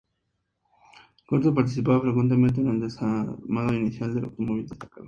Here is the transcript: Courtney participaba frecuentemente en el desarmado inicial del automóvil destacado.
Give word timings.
Courtney 1.27 1.53
participaba 1.53 2.01
frecuentemente 2.01 2.59
en 2.59 2.69
el 2.69 2.79
desarmado 2.79 3.71
inicial 3.71 4.15
del 4.15 4.23
automóvil 4.23 4.65
destacado. 4.67 4.99